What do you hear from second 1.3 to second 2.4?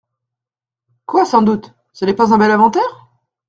doute? ce n’est pas un